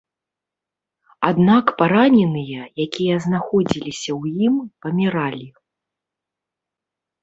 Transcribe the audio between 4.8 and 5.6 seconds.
паміралі.